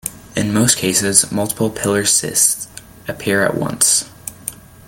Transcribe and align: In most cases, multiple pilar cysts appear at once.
In 0.35 0.51
most 0.51 0.79
cases, 0.79 1.31
multiple 1.31 1.69
pilar 1.69 2.05
cysts 2.05 2.67
appear 3.07 3.45
at 3.45 3.53
once. 3.53 4.09